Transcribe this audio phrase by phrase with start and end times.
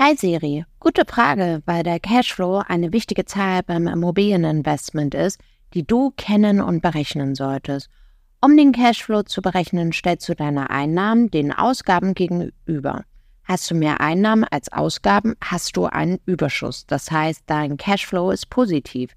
[0.00, 5.40] Hi Siri, gute Frage, weil der Cashflow eine wichtige Zahl beim Immobilieninvestment ist,
[5.74, 7.90] die du kennen und berechnen solltest.
[8.40, 13.06] Um den Cashflow zu berechnen, stellst du deine Einnahmen den Ausgaben gegenüber.
[13.42, 16.86] Hast du mehr Einnahmen als Ausgaben, hast du einen Überschuss.
[16.86, 19.10] Das heißt, dein Cashflow ist positiv.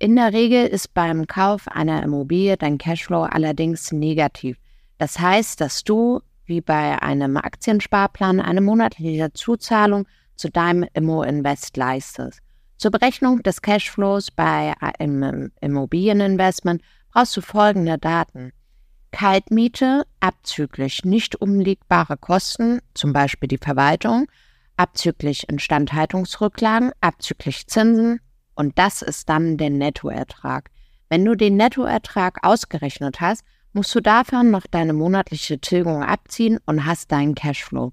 [0.00, 4.58] In der Regel ist beim Kauf einer Immobilie dein Cashflow allerdings negativ.
[4.98, 12.40] Das heißt, dass du, wie bei einem Aktiensparplan, eine monatliche Zuzahlung zu deinem Immo-Invest leistest.
[12.76, 16.82] Zur Berechnung des Cashflows bei einem Immobilieninvestment
[17.12, 18.52] brauchst du folgende Daten.
[19.12, 24.26] Kaltmiete abzüglich nicht umlegbare Kosten, zum Beispiel die Verwaltung,
[24.76, 28.20] abzüglich Instandhaltungsrücklagen, abzüglich Zinsen
[28.54, 30.70] und das ist dann der Nettoertrag.
[31.08, 36.86] Wenn du den Nettoertrag ausgerechnet hast, musst du davon noch deine monatliche Tilgung abziehen und
[36.86, 37.92] hast deinen Cashflow.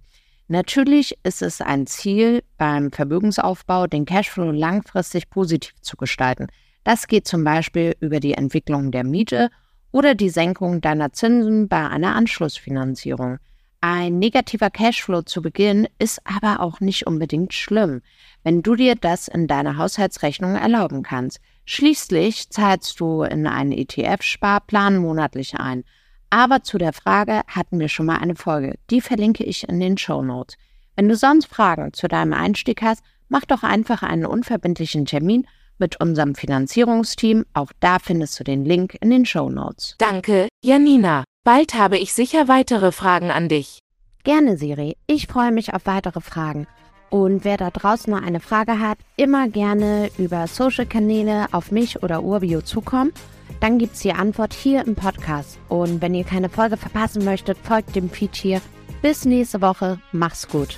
[0.51, 6.47] Natürlich ist es ein Ziel beim Vermögensaufbau, den Cashflow langfristig positiv zu gestalten.
[6.83, 9.49] Das geht zum Beispiel über die Entwicklung der Miete
[9.93, 13.37] oder die Senkung deiner Zinsen bei einer Anschlussfinanzierung.
[13.79, 18.01] Ein negativer Cashflow zu Beginn ist aber auch nicht unbedingt schlimm,
[18.43, 21.39] wenn du dir das in deiner Haushaltsrechnung erlauben kannst.
[21.63, 25.85] Schließlich zahlst du in einen ETF-Sparplan monatlich ein.
[26.31, 28.79] Aber zu der Frage hatten wir schon mal eine Folge.
[28.89, 30.55] Die verlinke ich in den Show Notes.
[30.95, 35.45] Wenn du sonst Fragen zu deinem Einstieg hast, mach doch einfach einen unverbindlichen Termin
[35.77, 37.45] mit unserem Finanzierungsteam.
[37.53, 39.95] Auch da findest du den Link in den Show Notes.
[39.97, 41.25] Danke, Janina.
[41.43, 43.79] Bald habe ich sicher weitere Fragen an dich.
[44.23, 44.95] Gerne, Siri.
[45.07, 46.65] Ich freue mich auf weitere Fragen.
[47.09, 52.23] Und wer da draußen noch eine Frage hat, immer gerne über Social-Kanäle auf mich oder
[52.23, 53.11] Urbio zukommen.
[53.61, 55.57] Dann gibt es die Antwort hier im Podcast.
[55.69, 58.59] Und wenn ihr keine Folge verpassen möchtet, folgt dem Feed hier.
[59.01, 59.99] Bis nächste Woche.
[60.11, 60.77] Mach's gut.